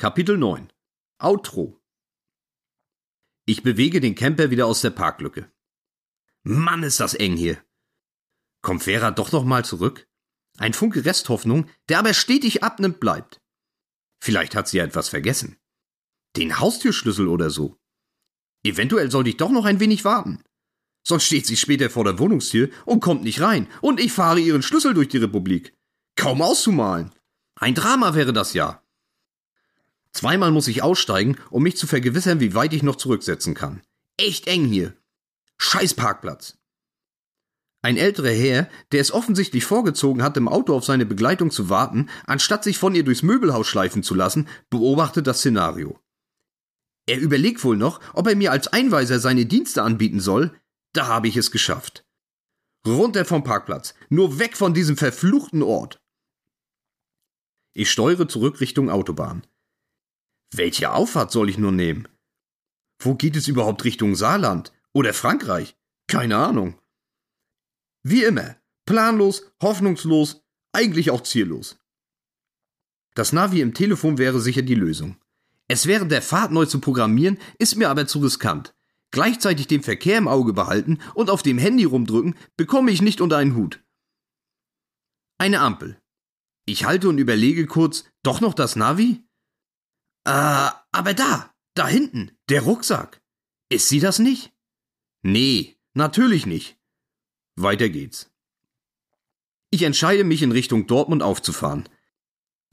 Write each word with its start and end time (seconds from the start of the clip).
Kapitel 0.00 0.38
9 0.38 0.72
Outro 1.18 1.78
Ich 3.44 3.62
bewege 3.62 4.00
den 4.00 4.14
Camper 4.14 4.50
wieder 4.50 4.64
aus 4.64 4.80
der 4.80 4.88
Parklücke. 4.88 5.52
Mann, 6.42 6.84
ist 6.84 7.00
das 7.00 7.12
eng 7.12 7.36
hier. 7.36 7.62
Kommt 8.62 8.84
Vera 8.84 9.10
doch 9.10 9.30
noch 9.30 9.44
mal 9.44 9.62
zurück? 9.62 10.08
Ein 10.56 10.72
Funke 10.72 11.04
Resthoffnung, 11.04 11.68
der 11.90 11.98
aber 11.98 12.14
stetig 12.14 12.62
abnimmt, 12.62 12.98
bleibt. 12.98 13.42
Vielleicht 14.22 14.54
hat 14.54 14.68
sie 14.68 14.78
ja 14.78 14.84
etwas 14.84 15.10
vergessen. 15.10 15.58
Den 16.34 16.58
Haustürschlüssel 16.58 17.28
oder 17.28 17.50
so. 17.50 17.78
Eventuell 18.64 19.10
sollte 19.10 19.28
ich 19.28 19.36
doch 19.36 19.50
noch 19.50 19.66
ein 19.66 19.80
wenig 19.80 20.06
warten. 20.06 20.42
Sonst 21.06 21.24
steht 21.24 21.46
sie 21.46 21.58
später 21.58 21.90
vor 21.90 22.04
der 22.04 22.18
Wohnungstür 22.18 22.70
und 22.86 23.00
kommt 23.00 23.22
nicht 23.22 23.42
rein, 23.42 23.68
und 23.82 24.00
ich 24.00 24.12
fahre 24.14 24.40
ihren 24.40 24.62
Schlüssel 24.62 24.94
durch 24.94 25.08
die 25.08 25.18
Republik. 25.18 25.76
Kaum 26.16 26.40
auszumalen. 26.40 27.14
Ein 27.56 27.74
Drama 27.74 28.14
wäre 28.14 28.32
das 28.32 28.54
ja. 28.54 28.82
Zweimal 30.12 30.50
muss 30.50 30.68
ich 30.68 30.82
aussteigen, 30.82 31.36
um 31.50 31.62
mich 31.62 31.76
zu 31.76 31.86
vergewissern, 31.86 32.40
wie 32.40 32.54
weit 32.54 32.72
ich 32.72 32.82
noch 32.82 32.96
zurücksetzen 32.96 33.54
kann. 33.54 33.82
Echt 34.16 34.46
eng 34.46 34.66
hier. 34.66 34.94
Scheiß 35.58 35.94
Parkplatz. 35.94 36.56
Ein 37.82 37.96
älterer 37.96 38.30
Herr, 38.30 38.68
der 38.92 39.00
es 39.00 39.12
offensichtlich 39.12 39.64
vorgezogen 39.64 40.22
hat, 40.22 40.36
im 40.36 40.48
Auto 40.48 40.74
auf 40.74 40.84
seine 40.84 41.06
Begleitung 41.06 41.50
zu 41.50 41.70
warten, 41.70 42.10
anstatt 42.26 42.62
sich 42.62 42.76
von 42.76 42.94
ihr 42.94 43.04
durchs 43.04 43.22
Möbelhaus 43.22 43.66
schleifen 43.68 44.02
zu 44.02 44.14
lassen, 44.14 44.48
beobachtet 44.68 45.26
das 45.26 45.38
Szenario. 45.38 45.98
Er 47.06 47.18
überlegt 47.18 47.64
wohl 47.64 47.76
noch, 47.76 48.00
ob 48.12 48.26
er 48.26 48.36
mir 48.36 48.52
als 48.52 48.68
Einweiser 48.68 49.18
seine 49.18 49.46
Dienste 49.46 49.82
anbieten 49.82 50.20
soll. 50.20 50.54
Da 50.92 51.06
habe 51.06 51.28
ich 51.28 51.36
es 51.36 51.50
geschafft. 51.50 52.04
Runter 52.86 53.24
vom 53.24 53.44
Parkplatz, 53.44 53.94
nur 54.10 54.38
weg 54.38 54.56
von 54.56 54.74
diesem 54.74 54.96
verfluchten 54.96 55.62
Ort. 55.62 56.02
Ich 57.72 57.90
steuere 57.90 58.28
zurück 58.28 58.60
Richtung 58.60 58.90
Autobahn. 58.90 59.46
Welche 60.52 60.92
Auffahrt 60.92 61.30
soll 61.30 61.48
ich 61.48 61.58
nur 61.58 61.72
nehmen? 61.72 62.08
Wo 63.00 63.14
geht 63.14 63.36
es 63.36 63.48
überhaupt 63.48 63.84
Richtung 63.84 64.14
Saarland 64.14 64.72
oder 64.92 65.14
Frankreich? 65.14 65.76
Keine 66.08 66.36
Ahnung. 66.36 66.78
Wie 68.02 68.24
immer, 68.24 68.56
planlos, 68.84 69.52
hoffnungslos, 69.62 70.42
eigentlich 70.72 71.10
auch 71.10 71.22
ziellos. 71.22 71.78
Das 73.14 73.32
Navi 73.32 73.60
im 73.60 73.74
Telefon 73.74 74.18
wäre 74.18 74.40
sicher 74.40 74.62
die 74.62 74.74
Lösung. 74.74 75.16
Es 75.68 75.86
während 75.86 76.10
der 76.10 76.22
Fahrt 76.22 76.50
neu 76.50 76.66
zu 76.66 76.80
programmieren, 76.80 77.38
ist 77.58 77.76
mir 77.76 77.90
aber 77.90 78.06
zu 78.06 78.18
riskant. 78.18 78.74
Gleichzeitig 79.12 79.66
den 79.66 79.82
Verkehr 79.82 80.18
im 80.18 80.28
Auge 80.28 80.52
behalten 80.52 80.98
und 81.14 81.30
auf 81.30 81.42
dem 81.42 81.58
Handy 81.58 81.84
rumdrücken, 81.84 82.36
bekomme 82.56 82.90
ich 82.90 83.02
nicht 83.02 83.20
unter 83.20 83.36
einen 83.36 83.54
Hut. 83.54 83.82
Eine 85.38 85.60
Ampel. 85.60 86.00
Ich 86.66 86.84
halte 86.84 87.08
und 87.08 87.18
überlege 87.18 87.66
kurz, 87.66 88.04
doch 88.22 88.40
noch 88.40 88.54
das 88.54 88.76
Navi? 88.76 89.24
Äh, 90.24 90.70
aber 90.92 91.14
da, 91.14 91.52
da 91.74 91.88
hinten, 91.88 92.32
der 92.48 92.62
Rucksack. 92.62 93.20
Ist 93.68 93.88
sie 93.88 94.00
das 94.00 94.18
nicht? 94.18 94.52
Nee, 95.22 95.76
natürlich 95.94 96.46
nicht. 96.46 96.76
Weiter 97.56 97.88
geht's. 97.88 98.30
Ich 99.70 99.82
entscheide 99.82 100.24
mich 100.24 100.42
in 100.42 100.52
Richtung 100.52 100.86
Dortmund 100.86 101.22
aufzufahren. 101.22 101.88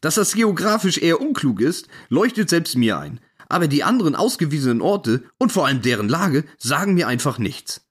Dass 0.01 0.15
das 0.15 0.33
geografisch 0.33 0.97
eher 0.97 1.21
unklug 1.21 1.61
ist, 1.61 1.87
leuchtet 2.09 2.49
selbst 2.49 2.75
mir 2.75 2.97
ein, 2.97 3.19
aber 3.49 3.67
die 3.67 3.83
anderen 3.83 4.15
ausgewiesenen 4.15 4.81
Orte 4.81 5.29
und 5.37 5.51
vor 5.51 5.67
allem 5.67 5.81
deren 5.81 6.09
Lage 6.09 6.45
sagen 6.57 6.93
mir 6.93 7.07
einfach 7.07 7.37
nichts. 7.37 7.85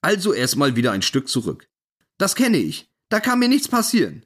Also 0.00 0.32
erstmal 0.32 0.76
wieder 0.76 0.92
ein 0.92 1.02
Stück 1.02 1.28
zurück. 1.28 1.68
Das 2.18 2.34
kenne 2.34 2.58
ich, 2.58 2.90
da 3.08 3.20
kann 3.20 3.38
mir 3.38 3.48
nichts 3.48 3.68
passieren. 3.68 4.24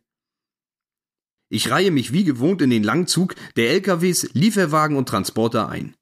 Ich 1.50 1.70
reihe 1.70 1.90
mich 1.90 2.12
wie 2.12 2.24
gewohnt 2.24 2.60
in 2.60 2.70
den 2.70 2.82
langen 2.82 3.06
Zug 3.06 3.34
der 3.56 3.70
LKWs, 3.70 4.30
Lieferwagen 4.34 4.96
und 4.96 5.08
Transporter 5.08 5.68
ein. 5.68 5.96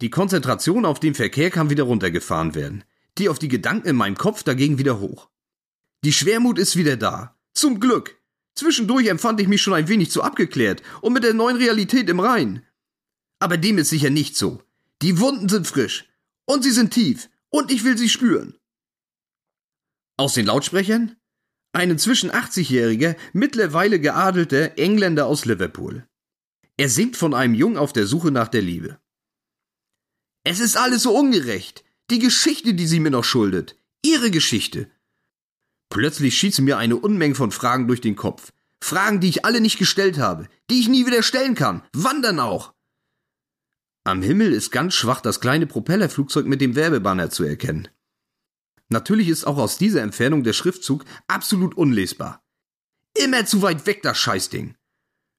Die 0.00 0.10
Konzentration 0.10 0.84
auf 0.84 0.98
den 0.98 1.14
Verkehr 1.14 1.50
kann 1.50 1.70
wieder 1.70 1.84
runtergefahren 1.84 2.54
werden, 2.54 2.84
die 3.16 3.28
auf 3.28 3.38
die 3.38 3.48
Gedanken 3.48 3.88
in 3.88 3.96
meinem 3.96 4.16
Kopf 4.16 4.42
dagegen 4.42 4.78
wieder 4.78 4.98
hoch. 4.98 5.28
Die 6.04 6.12
Schwermut 6.12 6.58
ist 6.58 6.76
wieder 6.76 6.96
da. 6.96 7.36
Zum 7.54 7.78
Glück. 7.78 8.20
Zwischendurch 8.54 9.06
empfand 9.06 9.40
ich 9.40 9.48
mich 9.48 9.62
schon 9.62 9.74
ein 9.74 9.88
wenig 9.88 10.10
zu 10.10 10.22
abgeklärt 10.22 10.82
und 11.00 11.12
mit 11.12 11.24
der 11.24 11.34
neuen 11.34 11.56
Realität 11.56 12.08
im 12.08 12.20
Rein. 12.20 12.64
Aber 13.38 13.56
dem 13.56 13.78
ist 13.78 13.90
sicher 13.90 14.10
nicht 14.10 14.36
so. 14.36 14.62
Die 15.02 15.18
Wunden 15.18 15.48
sind 15.48 15.66
frisch 15.66 16.08
und 16.44 16.62
sie 16.62 16.70
sind 16.70 16.92
tief 16.92 17.28
und 17.50 17.70
ich 17.70 17.84
will 17.84 17.96
sie 17.96 18.08
spüren. 18.08 18.58
Aus 20.16 20.34
den 20.34 20.46
Lautsprechern 20.46 21.16
ein 21.74 21.90
inzwischen 21.90 22.30
80-jähriger, 22.30 23.16
mittlerweile 23.32 24.00
geadelter 24.00 24.78
Engländer 24.78 25.26
aus 25.26 25.44
Liverpool. 25.44 26.06
Er 26.76 26.88
singt 26.88 27.16
von 27.16 27.34
einem 27.34 27.54
Jungen 27.54 27.76
auf 27.76 27.92
der 27.92 28.06
Suche 28.06 28.30
nach 28.30 28.48
der 28.48 28.62
Liebe. 28.62 28.98
Es 30.44 30.60
ist 30.60 30.76
alles 30.76 31.02
so 31.02 31.16
ungerecht. 31.16 31.84
Die 32.10 32.18
Geschichte, 32.18 32.74
die 32.74 32.86
sie 32.86 33.00
mir 33.00 33.10
noch 33.10 33.24
schuldet. 33.24 33.76
Ihre 34.04 34.30
Geschichte. 34.30 34.90
Plötzlich 35.88 36.36
schießen 36.36 36.64
mir 36.64 36.76
eine 36.76 36.96
Unmenge 36.96 37.34
von 37.34 37.50
Fragen 37.50 37.86
durch 37.86 38.00
den 38.00 38.16
Kopf. 38.16 38.52
Fragen, 38.82 39.20
die 39.20 39.28
ich 39.28 39.44
alle 39.44 39.60
nicht 39.60 39.78
gestellt 39.78 40.18
habe, 40.18 40.48
die 40.70 40.80
ich 40.80 40.88
nie 40.88 41.06
wieder 41.06 41.22
stellen 41.22 41.54
kann. 41.54 41.82
Wann 41.94 42.20
dann 42.20 42.40
auch? 42.40 42.74
Am 44.04 44.20
Himmel 44.20 44.52
ist 44.52 44.70
ganz 44.70 44.92
schwach 44.94 45.22
das 45.22 45.40
kleine 45.40 45.66
Propellerflugzeug 45.66 46.44
mit 46.44 46.60
dem 46.60 46.76
Werbebanner 46.76 47.30
zu 47.30 47.44
erkennen. 47.44 47.88
Natürlich 48.88 49.28
ist 49.28 49.46
auch 49.46 49.58
aus 49.58 49.78
dieser 49.78 50.02
Entfernung 50.02 50.44
der 50.44 50.52
Schriftzug 50.52 51.04
absolut 51.26 51.76
unlesbar. 51.76 52.44
Immer 53.14 53.46
zu 53.46 53.62
weit 53.62 53.86
weg 53.86 54.02
das 54.02 54.18
Scheißding. 54.18 54.76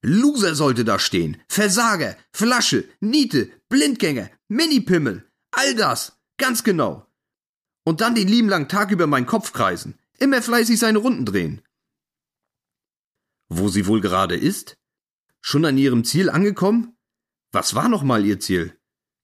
Loser 0.02 0.56
sollte 0.56 0.86
da 0.86 1.00
stehen. 1.00 1.42
Versager, 1.48 2.16
Flasche, 2.32 2.88
Niete, 3.00 3.52
Blindgänger, 3.70 4.30
Minipimmel. 4.48 5.30
All 5.52 5.76
das. 5.76 6.20
Ganz 6.38 6.64
genau. 6.64 7.08
Und 7.86 8.02
dann 8.02 8.16
den 8.16 8.28
lieben 8.28 8.50
langen 8.50 8.68
Tag 8.68 8.92
über 8.92 9.08
meinen 9.08 9.26
Kopf 9.26 9.52
kreisen. 9.54 9.98
Immer 10.20 10.42
fleißig 10.42 10.80
seine 10.80 11.00
Runden 11.00 11.26
drehen. 11.26 11.62
Wo 13.48 13.68
sie 13.68 13.88
wohl 13.88 14.02
gerade 14.02 14.36
ist? 14.36 14.78
Schon 15.42 15.66
an 15.66 15.78
ihrem 15.78 16.04
Ziel 16.04 16.30
angekommen? 16.30 16.98
Was 17.52 17.76
war 17.76 17.90
nochmal 17.90 18.26
ihr 18.26 18.40
Ziel? 18.40 18.78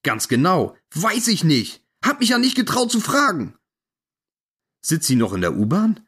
Ganz 0.03 0.27
genau. 0.27 0.75
Weiß 0.93 1.27
ich 1.27 1.43
nicht. 1.43 1.83
Hab 2.03 2.19
mich 2.19 2.29
ja 2.29 2.39
nicht 2.39 2.55
getraut 2.55 2.91
zu 2.91 2.99
fragen. 2.99 3.55
Sitzt 4.81 5.07
sie 5.07 5.15
noch 5.15 5.33
in 5.33 5.41
der 5.41 5.55
U-Bahn? 5.55 6.07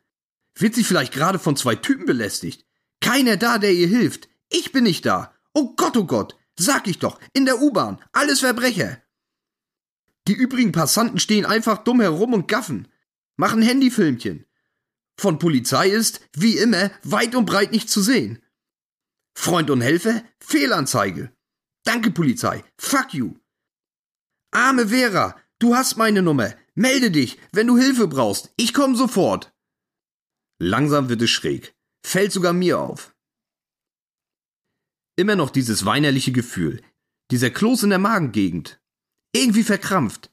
Wird 0.56 0.76
sie 0.76 0.84
vielleicht 0.84 1.14
gerade 1.14 1.40
von 1.40 1.56
zwei 1.56 1.76
Typen 1.76 2.06
belästigt? 2.06 2.66
Keiner 3.02 3.38
da, 3.38 3.58
der 3.58 3.74
ihr 3.74 3.88
hilft. 3.88 4.30
Ich 4.50 4.72
bin 4.72 4.84
nicht 4.84 5.06
da. 5.06 5.34
Oh 5.54 5.76
Gott, 5.76 5.98
oh 5.98 6.06
Gott. 6.06 6.38
Sag 6.58 6.88
ich 6.88 7.00
doch. 7.00 7.20
In 7.34 7.46
der 7.46 7.62
U-Bahn. 7.62 8.02
Alles 8.12 8.40
Verbrecher. 8.40 9.02
Die 10.28 10.34
übrigen 10.34 10.72
Passanten 10.72 11.20
stehen 11.20 11.46
einfach 11.46 11.80
dumm 11.80 12.02
herum 12.02 12.34
und 12.34 12.48
gaffen. 12.48 12.88
Machen 13.36 13.62
Handyfilmchen. 13.62 14.46
Von 15.18 15.38
Polizei 15.38 15.90
ist, 15.90 16.22
wie 16.34 16.58
immer, 16.58 16.92
weit 17.04 17.36
und 17.36 17.46
breit 17.46 17.72
nicht 17.72 17.90
zu 17.90 18.02
sehen. 18.02 18.42
Freund 19.36 19.70
und 19.70 19.82
Helfer? 19.82 20.24
Fehlanzeige. 20.40 21.32
Danke, 21.84 22.12
Polizei. 22.12 22.64
Fuck 22.78 23.14
you. 23.14 23.36
Arme 24.52 24.88
Vera, 24.88 25.36
du 25.60 25.76
hast 25.76 25.98
meine 25.98 26.22
Nummer. 26.22 26.54
Melde 26.76 27.12
dich, 27.12 27.38
wenn 27.52 27.68
du 27.68 27.78
Hilfe 27.78 28.08
brauchst. 28.08 28.52
Ich 28.58 28.74
komme 28.74 28.96
sofort. 28.96 29.54
Langsam 30.60 31.10
wird 31.10 31.22
es 31.22 31.30
schräg. 31.30 31.76
Fällt 32.06 32.32
sogar 32.32 32.54
mir 32.54 32.80
auf. 32.80 33.16
Immer 35.16 35.36
noch 35.36 35.52
dieses 35.52 35.86
weinerliche 35.86 36.32
Gefühl. 36.32 36.82
Dieser 37.30 37.52
Kloß 37.52 37.84
in 37.84 37.92
der 37.92 38.00
Magengegend. 38.00 38.82
Irgendwie 39.36 39.64
verkrampft. 39.64 40.32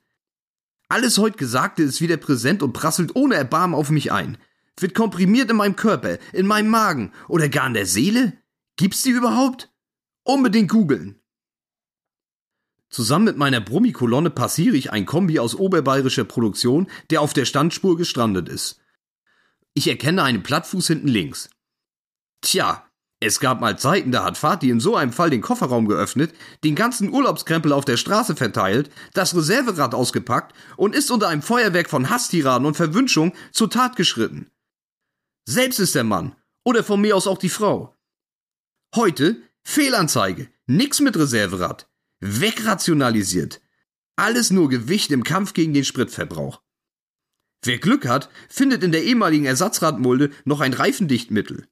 Alles 0.88 1.18
heute 1.18 1.36
Gesagte 1.36 1.82
ist 1.82 2.00
wieder 2.00 2.16
präsent 2.16 2.62
und 2.62 2.72
prasselt 2.72 3.14
ohne 3.14 3.34
Erbarmen 3.34 3.74
auf 3.74 3.90
mich 3.90 4.10
ein. 4.10 4.38
Wird 4.78 4.94
komprimiert 4.94 5.50
in 5.50 5.56
meinem 5.56 5.76
Körper, 5.76 6.18
in 6.32 6.46
meinem 6.46 6.70
Magen 6.70 7.12
oder 7.28 7.48
gar 7.48 7.66
in 7.66 7.74
der 7.74 7.86
Seele? 7.86 8.32
Gibt's 8.76 9.02
die 9.02 9.10
überhaupt? 9.10 9.70
Unbedingt 10.24 10.70
googeln. 10.70 11.19
Zusammen 12.90 13.24
mit 13.24 13.36
meiner 13.36 13.60
Brummikolonne 13.60 14.30
passiere 14.30 14.76
ich 14.76 14.92
ein 14.92 15.06
Kombi 15.06 15.38
aus 15.38 15.54
oberbayerischer 15.54 16.24
Produktion, 16.24 16.88
der 17.10 17.22
auf 17.22 17.32
der 17.32 17.44
Standspur 17.44 17.96
gestrandet 17.96 18.48
ist. 18.48 18.80
Ich 19.74 19.86
erkenne 19.86 20.24
einen 20.24 20.42
Plattfuß 20.42 20.88
hinten 20.88 21.08
links. 21.08 21.48
Tja, 22.40 22.84
es 23.20 23.38
gab 23.38 23.60
mal 23.60 23.78
Zeiten, 23.78 24.12
da 24.12 24.24
hat 24.24 24.38
Fatih 24.38 24.70
in 24.70 24.80
so 24.80 24.96
einem 24.96 25.12
Fall 25.12 25.30
den 25.30 25.42
Kofferraum 25.42 25.86
geöffnet, 25.86 26.34
den 26.64 26.74
ganzen 26.74 27.10
Urlaubskrempel 27.10 27.72
auf 27.72 27.84
der 27.84 27.98
Straße 27.98 28.34
verteilt, 28.34 28.90
das 29.12 29.36
Reserverad 29.36 29.94
ausgepackt 29.94 30.54
und 30.76 30.94
ist 30.94 31.10
unter 31.10 31.28
einem 31.28 31.42
Feuerwerk 31.42 31.90
von 31.90 32.08
Hasstiraden 32.08 32.66
und 32.66 32.76
Verwünschung 32.78 33.34
zur 33.52 33.70
Tat 33.70 33.94
geschritten. 33.94 34.50
Selbst 35.44 35.78
ist 35.78 35.94
der 35.94 36.04
Mann, 36.04 36.34
oder 36.64 36.82
von 36.82 37.00
mir 37.00 37.14
aus 37.14 37.26
auch 37.26 37.38
die 37.38 37.50
Frau. 37.50 37.94
Heute 38.96 39.36
Fehlanzeige, 39.62 40.48
nix 40.66 41.00
mit 41.00 41.16
Reserverad, 41.16 41.89
wegrationalisiert. 42.20 43.60
Alles 44.16 44.50
nur 44.50 44.68
Gewicht 44.68 45.10
im 45.10 45.24
Kampf 45.24 45.54
gegen 45.54 45.74
den 45.74 45.84
Spritverbrauch. 45.84 46.62
Wer 47.62 47.78
Glück 47.78 48.06
hat, 48.06 48.30
findet 48.48 48.82
in 48.82 48.92
der 48.92 49.04
ehemaligen 49.04 49.44
Ersatzradmulde 49.44 50.30
noch 50.44 50.60
ein 50.60 50.72
Reifendichtmittel. 50.72 51.68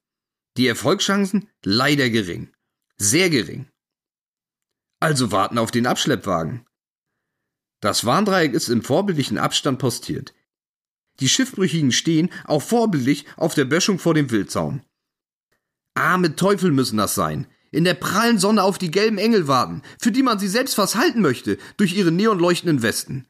Die 0.57 0.67
Erfolgschancen 0.67 1.49
leider 1.63 2.09
gering. 2.09 2.53
Sehr 2.97 3.29
gering. 3.29 3.69
Also 4.99 5.31
warten 5.31 5.57
auf 5.57 5.71
den 5.71 5.87
Abschleppwagen. 5.87 6.65
Das 7.81 8.05
Warndreieck 8.05 8.53
ist 8.53 8.67
im 8.67 8.83
vorbildlichen 8.83 9.37
Abstand 9.37 9.79
postiert. 9.79 10.33
Die 11.21 11.29
Schiffbrüchigen 11.29 11.91
stehen, 11.91 12.29
auch 12.45 12.61
vorbildlich, 12.61 13.25
auf 13.37 13.53
der 13.53 13.65
Böschung 13.65 13.99
vor 13.99 14.13
dem 14.13 14.31
Wildzaun. 14.31 14.83
Arme 15.93 16.35
Teufel 16.35 16.71
müssen 16.71 16.97
das 16.97 17.15
sein. 17.15 17.47
In 17.71 17.83
der 17.83 17.93
prallen 17.93 18.39
Sonne 18.39 18.63
auf 18.63 18.77
die 18.77 18.91
gelben 18.91 19.17
Engel 19.17 19.47
warten, 19.47 19.81
für 19.99 20.11
die 20.11 20.23
man 20.23 20.39
sie 20.39 20.47
selbst 20.47 20.75
fast 20.75 20.95
halten 20.95 21.21
möchte, 21.21 21.57
durch 21.77 21.93
ihre 21.93 22.11
neonleuchtenden 22.11 22.81
Westen. 22.81 23.27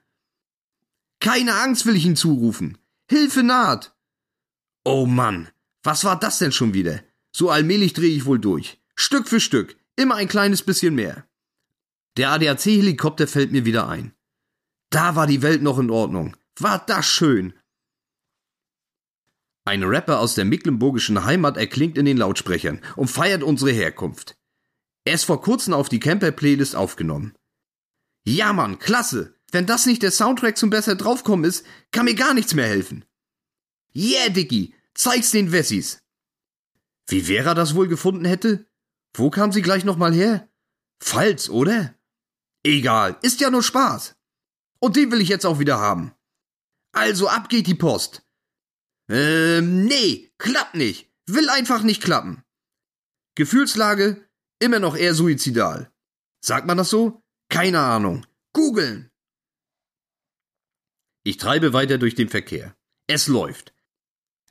Keine 1.19 1.56
Angst 1.56 1.86
will 1.86 1.95
ich 1.95 2.06
ihnen 2.06 2.15
zurufen. 2.15 2.77
Hilfe 3.09 3.44
naht! 3.44 3.94
Oh 4.86 5.06
Mann, 5.06 5.50
was 5.83 6.03
war 6.06 6.18
das 6.18 6.39
denn 6.39 6.51
schon 6.51 6.74
wieder? 6.74 7.01
So 7.31 7.50
allmählich 7.50 7.94
drehe 7.94 8.15
ich 8.15 8.25
wohl 8.25 8.39
durch. 8.39 8.80
Stück 8.95 9.27
für 9.27 9.39
Stück, 9.39 9.75
immer 9.95 10.15
ein 10.15 10.27
kleines 10.27 10.63
bisschen 10.63 10.95
mehr. 10.95 11.25
Der 12.18 12.31
ADAC-Helikopter 12.31 13.27
fällt 13.27 13.51
mir 13.51 13.65
wieder 13.65 13.88
ein. 13.88 14.13
Da 14.89 15.15
war 15.15 15.27
die 15.27 15.41
Welt 15.41 15.62
noch 15.62 15.80
in 15.80 15.89
Ordnung. 15.89 16.36
War 16.57 16.83
das 16.86 17.06
schön. 17.06 17.53
Ein 19.69 19.83
Rapper 19.83 20.19
aus 20.19 20.33
der 20.33 20.45
mecklenburgischen 20.45 21.25
Heimat 21.25 21.56
erklingt 21.56 21.95
in 21.95 22.06
den 22.06 22.18
Lautsprechern 22.18 22.81
und 22.95 23.07
feiert 23.07 23.44
unsere 23.44 23.69
Herkunft. 23.69 24.36
Er 25.06 25.13
ist 25.13 25.25
vor 25.25 25.44
kurzem 25.44 25.75
auf 25.75 25.89
die 25.89 26.00
Camper-Playlist 26.00 26.75
aufgenommen. 26.75 27.36
Ja, 28.25 28.51
Mann, 28.51 28.80
klasse! 28.80 29.36
Wenn 29.51 29.68
das 29.68 29.86
nicht 29.86 30.01
der 30.01 30.10
Soundtrack 30.10 30.57
zum 30.57 30.71
besser 30.71 30.95
draufkommen 30.95 31.45
ist, 31.45 31.68
kann 31.92 32.06
mir 32.06 32.16
gar 32.16 32.33
nichts 32.33 32.56
mehr 32.56 32.66
helfen. 32.66 33.06
Yeah, 33.95 34.30
Dicky, 34.30 34.74
zeig's 34.95 35.30
den 35.30 35.51
Wessis. 35.51 36.01
Wie 37.06 37.22
Vera 37.22 37.54
das 37.54 37.75
wohl 37.75 37.88
gefunden 37.88 38.25
hätte? 38.25 38.65
Wo 39.13 39.30
kam 39.30 39.51
sie 39.51 39.62
gleich 39.62 39.86
nochmal 39.86 40.15
her? 40.15 40.50
Pfalz, 41.00 41.48
oder? 41.48 41.94
Egal, 42.63 43.19
ist 43.22 43.39
ja 43.39 43.51
nur 43.51 43.62
Spaß. 43.62 44.15
Und 44.80 44.95
den 44.95 45.12
will 45.12 45.22
ich 45.22 45.30
jetzt 45.30 45.45
auch 45.45 45.60
wieder 45.60 45.80
haben. 45.80 46.12
Also 46.92 47.27
ab 47.27 47.50
geht 47.50 47.68
die 47.68 47.75
Post. 47.75 48.24
Ähm, 49.10 49.86
nee, 49.86 50.32
klappt 50.38 50.76
nicht. 50.76 51.12
Will 51.26 51.50
einfach 51.50 51.82
nicht 51.82 52.02
klappen. 52.02 52.44
Gefühlslage 53.36 54.28
immer 54.60 54.80
noch 54.80 54.96
eher 54.96 55.16
suizidal. 55.16 55.92
Sagt 56.42 56.68
man 56.68 56.78
das 56.78 56.90
so? 56.90 57.24
Keine 57.50 57.80
Ahnung. 57.80 58.26
Googeln. 58.54 59.10
Ich 61.24 61.38
treibe 61.38 61.74
weiter 61.74 61.98
durch 61.98 62.16
den 62.16 62.30
Verkehr. 62.30 62.76
Es 63.08 63.28
läuft. 63.28 63.74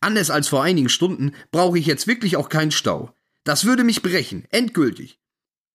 Anders 0.00 0.30
als 0.30 0.48
vor 0.48 0.62
einigen 0.62 0.88
Stunden 0.88 1.34
brauche 1.50 1.78
ich 1.78 1.86
jetzt 1.86 2.06
wirklich 2.06 2.36
auch 2.36 2.48
keinen 2.48 2.70
Stau. 2.70 3.14
Das 3.44 3.64
würde 3.64 3.84
mich 3.84 4.02
brechen, 4.02 4.46
endgültig. 4.50 5.20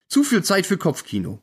Zu 0.10 0.24
viel 0.24 0.44
Zeit 0.44 0.66
für 0.66 0.78
Kopfkino. 0.78 1.42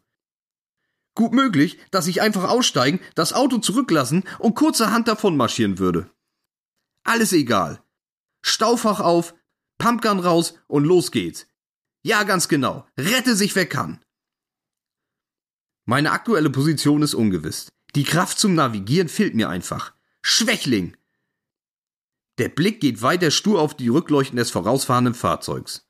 Gut 1.15 1.33
möglich, 1.33 1.79
dass 1.91 2.07
ich 2.07 2.23
einfach 2.23 2.49
aussteigen, 2.49 3.01
das 3.15 3.33
Auto 3.33 3.59
zurücklassen 3.59 4.25
und 4.39 4.55
kurzerhand 4.55 5.09
davon 5.09 5.37
marschieren 5.37 5.79
würde. 5.79 6.11
Alles 7.05 7.33
egal. 7.33 7.83
Staufach 8.43 9.01
auf, 9.01 9.35
Pumpgun 9.79 10.21
raus 10.21 10.55
und 10.67 10.85
los 10.85 11.11
geht's. 11.11 11.47
Ja, 12.03 12.23
ganz 12.23 12.49
genau. 12.49 12.87
Rette 12.99 13.37
sich 13.37 13.55
wer 13.57 13.67
kann. 13.67 14.03
Meine 15.87 16.13
aktuelle 16.13 16.51
Position 16.51 17.03
ist 17.03 17.15
ungewiss. 17.15 17.69
Die 17.95 18.05
Kraft 18.05 18.39
zum 18.39 18.55
Navigieren 18.55 19.09
fehlt 19.09 19.35
mir 19.35 19.49
einfach. 19.49 19.95
Schwächling! 20.23 20.97
Der 22.39 22.49
Blick 22.49 22.81
geht 22.81 23.03
weiter 23.03 23.31
stur 23.31 23.61
auf 23.61 23.77
die 23.77 23.89
Rückleuchten 23.89 24.37
des 24.37 24.51
vorausfahrenden 24.51 25.15
Fahrzeugs. 25.15 25.87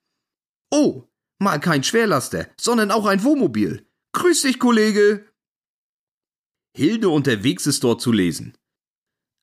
Oh, 0.70 1.04
mal 1.38 1.60
kein 1.60 1.84
Schwerlaster, 1.84 2.48
sondern 2.58 2.90
auch 2.90 3.06
ein 3.06 3.22
Wohnmobil. 3.22 3.86
Grüß 4.12 4.42
dich, 4.42 4.58
Kollege! 4.58 5.30
Hilde 6.74 7.08
unterwegs 7.08 7.66
ist 7.66 7.84
dort 7.84 8.00
zu 8.00 8.12
lesen. 8.12 8.56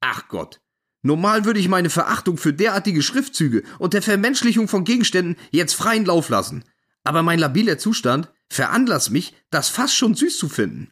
Ach 0.02 0.28
Gott, 0.28 0.60
normal 1.02 1.46
würde 1.46 1.60
ich 1.60 1.68
meine 1.68 1.90
Verachtung 1.90 2.38
für 2.38 2.54
derartige 2.54 3.02
Schriftzüge 3.02 3.64
und 3.80 3.94
der 3.94 4.02
Vermenschlichung 4.02 4.68
von 4.68 4.84
Gegenständen 4.84 5.38
jetzt 5.52 5.74
freien 5.74 6.06
Lauf 6.06 6.30
lassen. 6.30 6.64
Aber 7.04 7.24
mein 7.24 7.40
labiler 7.40 7.78
Zustand 7.78 8.32
veranlasst 8.50 9.12
mich, 9.12 9.36
das 9.50 9.70
fast 9.70 9.96
schon 9.96 10.16
süß 10.16 10.38
zu 10.38 10.50
finden. 10.50 10.92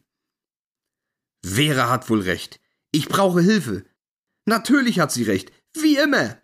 Vera 1.44 1.90
hat 1.90 2.08
wohl 2.10 2.22
recht. 2.22 2.60
Ich 2.90 3.08
brauche 3.08 3.40
Hilfe. 3.40 3.84
Natürlich 4.46 5.00
hat 5.00 5.12
sie 5.12 5.24
recht. 5.24 5.52
Wie 5.74 5.96
immer. 5.96 6.40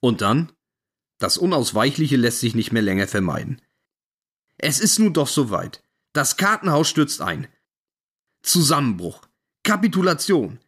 Und 0.00 0.22
dann? 0.22 0.52
Das 1.18 1.36
Unausweichliche 1.36 2.16
lässt 2.16 2.40
sich 2.40 2.54
nicht 2.54 2.72
mehr 2.72 2.82
länger 2.82 3.06
vermeiden. 3.06 3.60
Es 4.56 4.80
ist 4.80 4.98
nun 4.98 5.12
doch 5.12 5.28
soweit. 5.28 5.84
Das 6.12 6.36
Kartenhaus 6.36 6.88
stürzt 6.88 7.20
ein. 7.20 7.46
Zusammenbruch. 8.42 9.20
Kapitulation. 9.62 10.58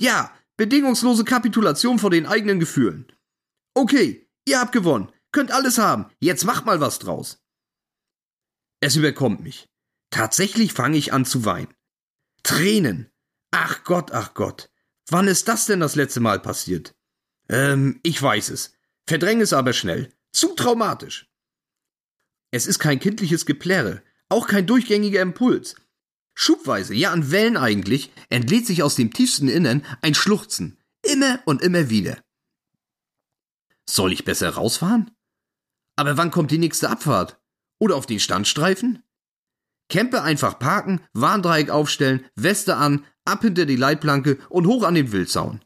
Ja, 0.00 0.32
bedingungslose 0.56 1.24
Kapitulation 1.24 1.98
vor 1.98 2.10
den 2.10 2.26
eigenen 2.26 2.60
Gefühlen. 2.60 3.12
Okay, 3.74 4.28
ihr 4.46 4.60
habt 4.60 4.72
gewonnen. 4.72 5.12
Könnt 5.32 5.50
alles 5.50 5.78
haben. 5.78 6.06
Jetzt 6.20 6.44
macht 6.44 6.64
mal 6.64 6.80
was 6.80 6.98
draus. 6.98 7.42
Es 8.80 8.96
überkommt 8.96 9.40
mich. 9.42 9.68
Tatsächlich 10.10 10.72
fange 10.72 10.96
ich 10.96 11.12
an 11.12 11.24
zu 11.24 11.44
weinen. 11.44 11.74
Tränen. 12.42 13.10
Ach 13.50 13.84
Gott, 13.84 14.12
ach 14.12 14.34
Gott. 14.34 14.70
Wann 15.10 15.28
ist 15.28 15.48
das 15.48 15.66
denn 15.66 15.80
das 15.80 15.96
letzte 15.96 16.20
Mal 16.20 16.40
passiert? 16.40 16.94
Ähm, 17.48 18.00
ich 18.02 18.20
weiß 18.20 18.50
es. 18.50 18.72
Verdräng 19.06 19.40
es 19.40 19.52
aber 19.52 19.72
schnell. 19.72 20.12
Zu 20.32 20.54
traumatisch. 20.54 21.30
Es 22.50 22.66
ist 22.66 22.78
kein 22.78 23.00
kindliches 23.00 23.46
Geplärre, 23.46 24.02
auch 24.28 24.46
kein 24.46 24.66
durchgängiger 24.66 25.20
Impuls. 25.20 25.76
Schubweise, 26.40 26.94
ja 26.94 27.10
an 27.10 27.32
Wellen 27.32 27.56
eigentlich, 27.56 28.12
entlädt 28.28 28.64
sich 28.64 28.84
aus 28.84 28.94
dem 28.94 29.12
tiefsten 29.12 29.48
Innern 29.48 29.84
ein 30.02 30.14
Schluchzen. 30.14 30.78
Immer 31.02 31.40
und 31.46 31.62
immer 31.62 31.90
wieder. 31.90 32.16
Soll 33.90 34.12
ich 34.12 34.24
besser 34.24 34.50
rausfahren? 34.50 35.10
Aber 35.96 36.16
wann 36.16 36.30
kommt 36.30 36.52
die 36.52 36.58
nächste 36.58 36.90
Abfahrt? 36.90 37.40
Oder 37.80 37.96
auf 37.96 38.06
den 38.06 38.20
Standstreifen? 38.20 39.02
Camper 39.88 40.22
einfach 40.22 40.60
parken, 40.60 41.00
Warndreieck 41.12 41.70
aufstellen, 41.70 42.24
Weste 42.36 42.76
an, 42.76 43.04
ab 43.24 43.42
hinter 43.42 43.66
die 43.66 43.74
Leitplanke 43.74 44.38
und 44.48 44.68
hoch 44.68 44.84
an 44.84 44.94
den 44.94 45.10
Wildzaun. 45.10 45.64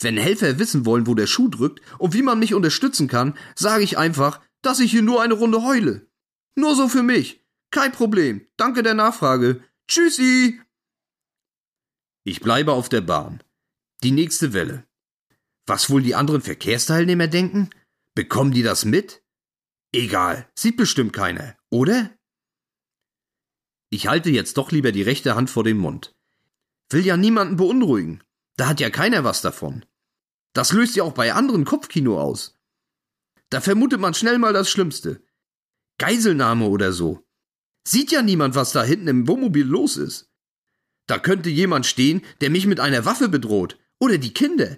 Wenn 0.00 0.16
Helfer 0.16 0.58
wissen 0.58 0.86
wollen, 0.86 1.06
wo 1.06 1.14
der 1.14 1.28
Schuh 1.28 1.46
drückt 1.46 1.82
und 1.98 2.14
wie 2.14 2.22
man 2.22 2.40
mich 2.40 2.52
unterstützen 2.52 3.06
kann, 3.06 3.38
sage 3.54 3.84
ich 3.84 3.96
einfach, 3.96 4.40
dass 4.60 4.80
ich 4.80 4.90
hier 4.90 5.02
nur 5.02 5.22
eine 5.22 5.34
Runde 5.34 5.62
heule. 5.62 6.08
Nur 6.56 6.74
so 6.74 6.88
für 6.88 7.04
mich. 7.04 7.44
Kein 7.70 7.92
Problem. 7.92 8.46
Danke 8.56 8.82
der 8.82 8.94
Nachfrage. 8.94 9.62
Tschüssi. 9.88 10.60
Ich 12.22 12.40
bleibe 12.40 12.72
auf 12.72 12.90
der 12.90 13.00
Bahn. 13.00 13.42
Die 14.02 14.10
nächste 14.10 14.52
Welle. 14.52 14.86
Was 15.66 15.88
wohl 15.88 16.02
die 16.02 16.14
anderen 16.14 16.42
Verkehrsteilnehmer 16.42 17.26
denken? 17.26 17.70
Bekommen 18.14 18.52
die 18.52 18.62
das 18.62 18.84
mit? 18.84 19.22
Egal, 19.92 20.46
sieht 20.54 20.76
bestimmt 20.76 21.14
keiner, 21.14 21.56
oder? 21.70 22.10
Ich 23.88 24.08
halte 24.08 24.28
jetzt 24.28 24.58
doch 24.58 24.72
lieber 24.72 24.92
die 24.92 25.00
rechte 25.00 25.34
Hand 25.34 25.48
vor 25.48 25.64
den 25.64 25.78
Mund. 25.78 26.14
Will 26.90 27.06
ja 27.06 27.16
niemanden 27.16 27.56
beunruhigen. 27.56 28.22
Da 28.56 28.68
hat 28.68 28.80
ja 28.80 28.90
keiner 28.90 29.24
was 29.24 29.40
davon. 29.40 29.86
Das 30.52 30.72
löst 30.72 30.96
ja 30.96 31.04
auch 31.04 31.14
bei 31.14 31.32
anderen 31.32 31.64
Kopfkino 31.64 32.20
aus. 32.20 32.58
Da 33.48 33.62
vermutet 33.62 34.00
man 34.00 34.12
schnell 34.12 34.38
mal 34.38 34.52
das 34.52 34.68
Schlimmste. 34.68 35.22
Geiselnahme 35.96 36.66
oder 36.66 36.92
so. 36.92 37.26
Sieht 37.88 38.12
ja 38.12 38.20
niemand, 38.20 38.54
was 38.54 38.72
da 38.72 38.84
hinten 38.84 39.08
im 39.08 39.26
Wohnmobil 39.26 39.64
los 39.64 39.96
ist. 39.96 40.30
Da 41.06 41.18
könnte 41.18 41.48
jemand 41.48 41.86
stehen, 41.86 42.20
der 42.42 42.50
mich 42.50 42.66
mit 42.66 42.80
einer 42.80 43.06
Waffe 43.06 43.30
bedroht. 43.30 43.78
Oder 43.98 44.18
die 44.18 44.34
Kinder. 44.34 44.76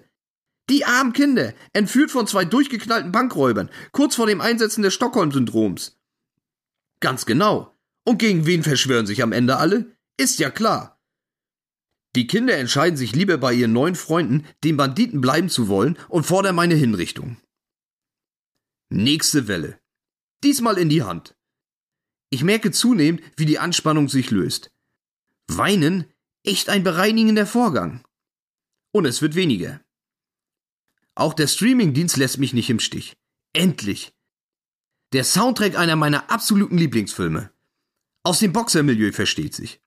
Die 0.69 0.85
armen 0.85 1.11
Kinder, 1.11 1.53
entführt 1.73 2.09
von 2.09 2.25
zwei 2.25 2.45
durchgeknallten 2.45 3.11
Bankräubern, 3.11 3.69
kurz 3.91 4.15
vor 4.15 4.27
dem 4.27 4.39
Einsetzen 4.39 4.81
des 4.81 4.93
Stockholm-Syndroms. 4.93 5.99
Ganz 7.01 7.25
genau. 7.25 7.77
Und 8.05 8.17
gegen 8.19 8.45
wen 8.45 8.63
verschwören 8.63 9.05
sich 9.05 9.21
am 9.21 9.33
Ende 9.33 9.57
alle? 9.57 9.97
Ist 10.15 10.39
ja 10.39 10.49
klar. 10.49 10.97
Die 12.15 12.27
Kinder 12.27 12.55
entscheiden 12.55 12.95
sich 12.95 13.13
lieber 13.13 13.37
bei 13.37 13.53
ihren 13.53 13.73
neuen 13.73 13.95
Freunden, 13.95 14.45
den 14.63 14.77
Banditen 14.77 15.19
bleiben 15.19 15.49
zu 15.49 15.67
wollen 15.67 15.97
und 16.07 16.25
fordern 16.25 16.55
meine 16.55 16.75
Hinrichtung. 16.75 17.35
Nächste 18.89 19.49
Welle. 19.49 19.81
Diesmal 20.45 20.77
in 20.77 20.87
die 20.87 21.03
Hand. 21.03 21.35
Ich 22.31 22.43
merke 22.43 22.71
zunehmend, 22.71 23.21
wie 23.35 23.45
die 23.45 23.59
Anspannung 23.59 24.07
sich 24.07 24.31
löst. 24.31 24.71
Weinen, 25.47 26.05
echt 26.43 26.69
ein 26.69 26.83
bereinigender 26.83 27.45
Vorgang. 27.45 28.03
Und 28.93 29.05
es 29.05 29.21
wird 29.21 29.35
weniger. 29.35 29.81
Auch 31.13 31.33
der 31.33 31.47
Streamingdienst 31.47 32.15
lässt 32.15 32.37
mich 32.37 32.53
nicht 32.53 32.69
im 32.69 32.79
Stich. 32.79 33.17
Endlich. 33.53 34.13
Der 35.11 35.25
Soundtrack 35.25 35.77
einer 35.77 35.97
meiner 35.97 36.31
absoluten 36.31 36.77
Lieblingsfilme. 36.77 37.51
Aus 38.23 38.39
dem 38.39 38.53
Boxermilieu 38.53 39.11
versteht 39.11 39.53
sich. 39.53 39.81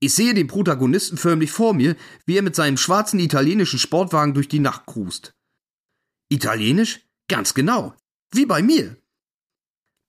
Ich 0.00 0.12
sehe 0.12 0.34
den 0.34 0.48
Protagonisten 0.48 1.16
förmlich 1.16 1.52
vor 1.52 1.72
mir, 1.72 1.94
wie 2.26 2.36
er 2.36 2.42
mit 2.42 2.56
seinem 2.56 2.76
schwarzen 2.76 3.20
italienischen 3.20 3.78
Sportwagen 3.78 4.34
durch 4.34 4.48
die 4.48 4.58
Nacht 4.58 4.86
cruist. 4.86 5.34
Italienisch? 6.28 7.06
Ganz 7.28 7.54
genau. 7.54 7.94
Wie 8.32 8.44
bei 8.44 8.60
mir. 8.60 8.96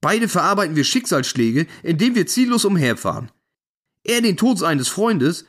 Beide 0.06 0.30
verarbeiten 0.30 0.76
wir 0.76 0.84
Schicksalsschläge, 0.84 1.66
indem 1.82 2.14
wir 2.14 2.28
ziellos 2.28 2.64
umherfahren. 2.64 3.32
Er 4.04 4.22
den 4.22 4.38
Tod 4.38 4.62
eines 4.62 4.88
Freundes 4.88 5.48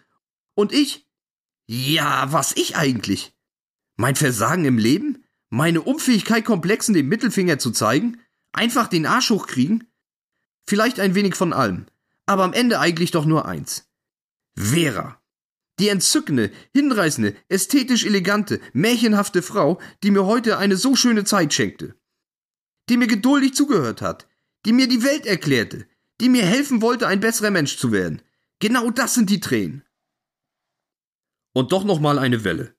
und 0.55 0.73
ich? 0.73 1.07
Ja, 1.67 2.33
was 2.33 2.57
ich 2.57 2.75
eigentlich? 2.75 3.37
Mein 3.97 4.17
Versagen 4.17 4.65
im 4.65 4.79
Leben? 4.79 5.23
Meine 5.51 5.83
Unfähigkeit, 5.83 6.47
Komplexen 6.47 6.95
den 6.95 7.07
Mittelfinger 7.07 7.59
zu 7.59 7.71
zeigen? 7.71 8.19
Einfach 8.53 8.87
den 8.87 9.05
Arsch 9.05 9.29
hochkriegen? 9.29 9.93
Vielleicht 10.67 11.01
ein 11.01 11.15
wenig 11.15 11.35
von 11.35 11.53
allem, 11.53 11.85
aber 12.25 12.45
am 12.45 12.55
Ende 12.55 12.81
eigentlich 12.81 13.11
doch 13.11 13.27
nur 13.27 13.45
eins. 13.45 13.87
Vera. 14.57 15.21
Die 15.81 15.91
entzückende, 15.91 16.51
hinreißende, 16.73 17.37
ästhetisch 17.51 18.07
elegante, 18.07 18.63
märchenhafte 18.73 19.43
Frau, 19.43 19.79
die 20.03 20.11
mir 20.11 20.25
heute 20.25 20.57
eine 20.57 20.79
so 20.79 20.97
schöne 20.97 21.25
Zeit 21.25 21.53
schenkte. 21.53 21.95
Die 22.89 22.97
mir 22.97 23.07
geduldig 23.07 23.53
zugehört 23.53 24.01
hat, 24.01 24.27
die 24.67 24.73
mir 24.73 24.89
die 24.89 25.05
Welt 25.05 25.25
erklärte, 25.25 25.87
die 26.21 26.29
mir 26.29 26.45
helfen 26.45 26.83
wollte, 26.83 27.07
ein 27.07 27.21
besserer 27.21 27.51
Mensch 27.51 27.79
zu 27.79 27.93
werden. 27.93 28.21
Genau 28.59 28.91
das 28.91 29.15
sind 29.15 29.31
die 29.31 29.41
Tränen. 29.41 29.85
Und 31.55 31.73
doch 31.73 31.85
noch 31.85 32.01
mal 32.01 32.19
eine 32.19 32.45
Welle. 32.45 32.77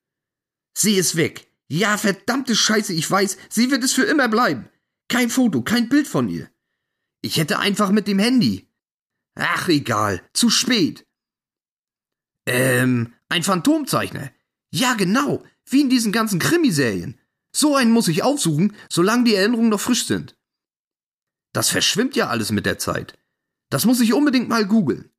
Sie 0.78 0.96
ist 0.96 1.16
weg. 1.16 1.48
Ja, 1.70 1.98
verdammte 1.98 2.56
Scheiße, 2.56 2.94
ich 2.94 3.10
weiß, 3.10 3.38
sie 3.50 3.72
wird 3.72 3.84
es 3.84 3.94
für 3.94 4.04
immer 4.04 4.28
bleiben. 4.28 4.70
Kein 5.08 5.30
Foto, 5.30 5.62
kein 5.62 5.90
Bild 5.90 6.08
von 6.08 6.30
ihr. 6.30 6.50
Ich 7.22 7.38
hätte 7.38 7.60
einfach 7.60 7.92
mit 7.92 8.08
dem 8.08 8.20
Handy. 8.20 8.70
Ach, 9.36 9.68
egal, 9.70 10.22
zu 10.34 10.50
spät. 10.50 11.06
Ähm, 12.46 13.14
ein 13.30 13.44
Phantomzeichner. 13.44 14.32
Ja, 14.72 14.94
genau, 14.96 15.44
wie 15.66 15.82
in 15.82 15.90
diesen 15.90 16.12
ganzen 16.12 16.40
Krimiserien. 16.40 17.20
So 17.54 17.76
einen 17.76 17.92
muss 17.92 18.08
ich 18.08 18.24
aufsuchen, 18.24 18.76
solange 18.90 19.24
die 19.24 19.36
Erinnerungen 19.36 19.70
noch 19.70 19.82
frisch 19.82 20.06
sind. 20.06 20.37
Das 21.58 21.72
verschwimmt 21.72 22.16
ja 22.16 22.28
alles 22.28 22.52
mit 22.52 22.68
der 22.68 22.78
Zeit. 22.78 23.18
Das 23.72 23.86
muss 23.86 24.00
ich 24.00 24.14
unbedingt 24.14 24.48
mal 24.48 24.68
googeln. 24.68 25.10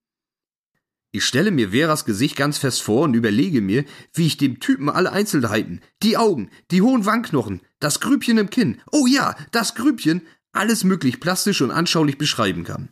Ich 1.11 1.25
stelle 1.25 1.51
mir 1.51 1.73
Veras 1.73 2.05
Gesicht 2.05 2.37
ganz 2.37 2.59
fest 2.59 2.81
vor 2.81 3.03
und 3.03 3.15
überlege 3.15 3.61
mir, 3.61 3.85
wie 4.15 4.29
ich 4.29 4.37
dem 4.37 4.61
Typen 4.61 4.89
alle 4.89 5.11
Einzelheiten, 5.11 5.81
die 6.05 6.17
Augen, 6.17 6.49
die 6.71 6.81
hohen 6.81 7.07
Wangenknochen, 7.07 7.63
das 7.81 7.99
Grübchen 7.99 8.39
im 8.39 8.51
Kinn, 8.51 8.81
oh 8.93 9.09
ja, 9.09 9.35
das 9.51 9.75
Grübchen, 9.75 10.29
alles 10.53 10.85
möglich 10.85 11.19
plastisch 11.19 11.61
und 11.61 11.73
anschaulich 11.73 12.19
beschreiben 12.19 12.63
kann. 12.63 12.91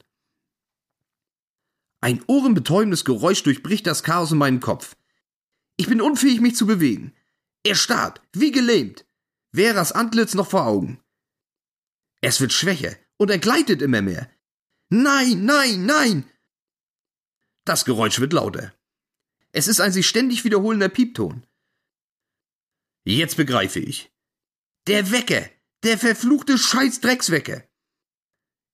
Ein 2.00 2.24
ohrenbetäubendes 2.26 3.04
Geräusch 3.04 3.44
durchbricht 3.44 3.86
das 3.86 4.02
Chaos 4.02 4.32
in 4.32 4.38
meinem 4.38 4.58
Kopf. 4.58 4.96
Ich 5.76 5.86
bin 5.86 6.00
unfähig, 6.00 6.40
mich 6.40 6.56
zu 6.56 6.66
bewegen. 6.66 7.14
Er 7.62 7.76
starrt, 7.76 8.22
wie 8.32 8.50
gelähmt. 8.50 9.06
Veras 9.52 9.92
Antlitz 9.92 10.34
noch 10.34 10.50
vor 10.50 10.66
Augen. 10.66 11.00
Es 12.20 12.40
wird 12.40 12.52
schwächer 12.52 12.96
und 13.18 13.30
er 13.30 13.38
gleitet 13.38 13.82
immer 13.82 14.02
mehr. 14.02 14.30
Nein, 14.88 15.44
nein, 15.44 15.86
nein! 15.86 16.30
Das 17.64 17.84
Geräusch 17.84 18.20
wird 18.20 18.32
lauter. 18.32 18.72
Es 19.52 19.68
ist 19.68 19.80
ein 19.80 19.92
sich 19.92 20.06
ständig 20.06 20.44
wiederholender 20.44 20.88
Piepton. 20.88 21.46
Jetzt 23.04 23.36
begreife 23.36 23.80
ich. 23.80 24.12
Der 24.86 25.10
Wecker! 25.10 25.48
Der 25.82 25.98
verfluchte 25.98 26.58
Scheiß-Dreckswecker! 26.58 27.62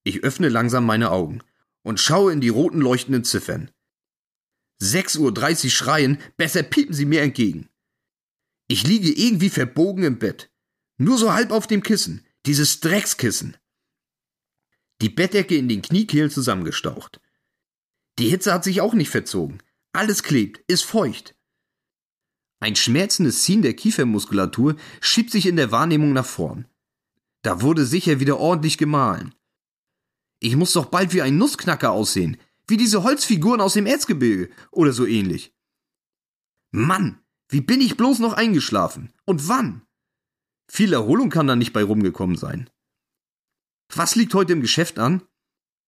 Ich 0.04 0.24
öffne 0.24 0.48
langsam 0.48 0.84
meine 0.84 1.10
Augen 1.10 1.42
und 1.82 2.00
schaue 2.00 2.32
in 2.32 2.40
die 2.40 2.48
roten 2.48 2.80
leuchtenden 2.80 3.24
Ziffern. 3.24 3.70
6.30 4.82 5.64
Uhr 5.64 5.70
schreien, 5.70 6.18
besser 6.36 6.62
piepen 6.62 6.94
sie 6.94 7.04
mir 7.04 7.22
entgegen. 7.22 7.68
Ich 8.68 8.86
liege 8.86 9.10
irgendwie 9.12 9.50
verbogen 9.50 10.04
im 10.04 10.18
Bett. 10.18 10.50
Nur 10.98 11.18
so 11.18 11.32
halb 11.32 11.50
auf 11.50 11.66
dem 11.66 11.82
Kissen, 11.82 12.26
dieses 12.46 12.80
Dreckskissen. 12.80 13.56
Die 15.02 15.08
Bettdecke 15.08 15.56
in 15.56 15.68
den 15.68 15.82
Kniekehlen 15.82 16.30
zusammengestaucht. 16.30 17.20
Die 18.20 18.28
Hitze 18.28 18.54
hat 18.54 18.62
sich 18.62 18.80
auch 18.80 18.94
nicht 18.94 19.10
verzogen. 19.10 19.60
Alles 19.92 20.22
klebt, 20.22 20.62
ist 20.68 20.84
feucht. 20.84 21.34
Ein 22.60 22.76
schmerzendes 22.76 23.42
Ziehen 23.42 23.62
der 23.62 23.74
Kiefermuskulatur 23.74 24.76
schiebt 25.00 25.32
sich 25.32 25.46
in 25.46 25.56
der 25.56 25.72
Wahrnehmung 25.72 26.12
nach 26.12 26.24
vorn. 26.24 26.68
Da 27.42 27.62
wurde 27.62 27.84
sicher 27.84 28.20
wieder 28.20 28.38
ordentlich 28.38 28.78
gemahlen. 28.78 29.34
Ich 30.38 30.54
muss 30.54 30.72
doch 30.72 30.86
bald 30.86 31.12
wie 31.12 31.22
ein 31.22 31.36
Nussknacker 31.36 31.90
aussehen, 31.90 32.36
wie 32.68 32.76
diese 32.76 33.02
Holzfiguren 33.02 33.60
aus 33.60 33.74
dem 33.74 33.86
Erzgebirge 33.86 34.50
oder 34.70 34.92
so 34.92 35.04
ähnlich. 35.04 35.52
Mann, 36.70 37.20
wie 37.48 37.60
bin 37.60 37.80
ich 37.80 37.96
bloß 37.96 38.20
noch 38.20 38.34
eingeschlafen? 38.34 39.12
Und 39.24 39.48
wann? 39.48 39.82
Viel 40.68 40.92
Erholung 40.92 41.28
kann 41.28 41.48
da 41.48 41.56
nicht 41.56 41.72
bei 41.72 41.82
rumgekommen 41.82 42.36
sein. 42.36 42.70
Was 43.94 44.14
liegt 44.14 44.34
heute 44.34 44.54
im 44.54 44.60
Geschäft 44.60 44.98
an? 44.98 45.22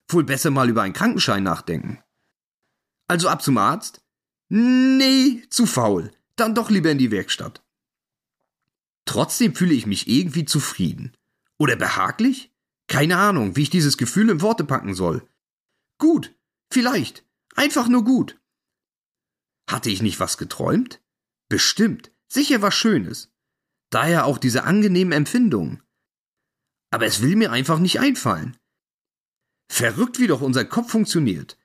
Wohl 0.08 0.25
besser 0.25 0.50
mal 0.50 0.68
über 0.68 0.82
einen 0.82 0.92
Krankenschein 0.92 1.42
nachdenken. 1.42 2.02
Also 3.08 3.28
ab 3.28 3.42
zum 3.42 3.56
Arzt? 3.58 4.02
Nee, 4.49 5.42
zu 5.49 5.66
faul. 5.66 6.11
Dann 6.37 6.54
doch 6.54 6.70
lieber 6.70 6.90
in 6.90 6.99
die 6.99 7.11
Werkstatt. 7.11 7.64
Trotzdem 9.06 9.54
fühle 9.54 9.75
ich 9.75 9.87
mich 9.87 10.08
irgendwie 10.08 10.44
zufrieden. 10.44 11.16
Oder 11.58 11.76
behaglich? 11.76 12.52
Keine 12.88 13.16
Ahnung, 13.16 13.56
wie 13.56 13.62
ich 13.62 13.70
dieses 13.70 13.96
Gefühl 13.96 14.28
in 14.28 14.42
Worte 14.42 14.64
packen 14.64 14.94
soll. 14.94 15.26
Gut, 15.99 16.34
vielleicht, 16.70 17.25
einfach 17.54 17.88
nur 17.88 18.04
gut. 18.04 18.40
Hatte 19.70 19.90
ich 19.90 20.02
nicht 20.02 20.20
was 20.20 20.37
geträumt? 20.37 21.02
Bestimmt, 21.49 22.12
sicher 22.28 22.61
was 22.61 22.75
Schönes. 22.75 23.32
Daher 23.90 24.26
auch 24.26 24.38
diese 24.38 24.64
angenehmen 24.64 25.12
Empfindungen. 25.12 25.84
Aber 26.94 27.06
es 27.06 27.22
will 27.22 27.34
mir 27.34 27.50
einfach 27.50 27.80
nicht 27.80 27.98
einfallen. 27.98 28.56
Verrückt, 29.68 30.20
wie 30.20 30.28
doch 30.28 30.42
unser 30.42 30.64
Kopf 30.64 30.92
funktioniert. 30.92 31.58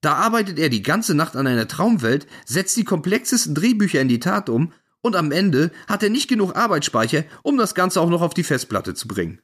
Da 0.00 0.14
arbeitet 0.14 0.60
er 0.60 0.68
die 0.68 0.82
ganze 0.82 1.16
Nacht 1.16 1.34
an 1.34 1.48
einer 1.48 1.66
Traumwelt, 1.66 2.28
setzt 2.46 2.76
die 2.76 2.84
komplexesten 2.84 3.56
Drehbücher 3.56 4.00
in 4.00 4.06
die 4.06 4.20
Tat 4.20 4.48
um 4.48 4.72
und 5.02 5.16
am 5.16 5.32
Ende 5.32 5.72
hat 5.88 6.04
er 6.04 6.08
nicht 6.08 6.28
genug 6.28 6.54
Arbeitsspeicher, 6.54 7.24
um 7.42 7.58
das 7.58 7.74
Ganze 7.74 8.00
auch 8.00 8.10
noch 8.10 8.22
auf 8.22 8.32
die 8.32 8.44
Festplatte 8.44 8.94
zu 8.94 9.08
bringen. 9.08 9.42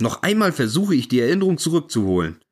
Noch 0.00 0.24
einmal 0.24 0.50
versuche 0.50 0.96
ich 0.96 1.06
die 1.06 1.20
Erinnerung 1.20 1.56
zurückzuholen. 1.56 2.42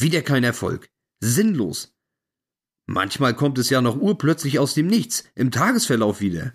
Wieder 0.00 0.22
kein 0.22 0.44
Erfolg. 0.44 0.88
Sinnlos. 1.20 1.94
Manchmal 2.86 3.34
kommt 3.34 3.58
es 3.58 3.68
ja 3.68 3.82
noch 3.82 4.00
urplötzlich 4.00 4.58
aus 4.58 4.72
dem 4.72 4.86
Nichts, 4.86 5.24
im 5.34 5.50
Tagesverlauf 5.50 6.22
wieder. 6.22 6.54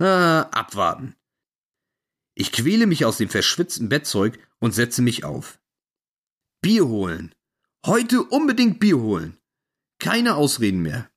Ah, 0.00 0.48
abwarten. 0.50 1.14
Ich 2.40 2.52
quäle 2.52 2.86
mich 2.86 3.04
aus 3.04 3.18
dem 3.18 3.28
verschwitzten 3.28 3.90
Bettzeug 3.90 4.38
und 4.60 4.72
setze 4.72 5.02
mich 5.02 5.24
auf. 5.24 5.60
Bier 6.62 6.88
holen. 6.88 7.34
Heute 7.84 8.22
unbedingt 8.22 8.80
Bier 8.80 8.98
holen. 8.98 9.36
Keine 9.98 10.36
Ausreden 10.36 10.80
mehr. 10.80 11.10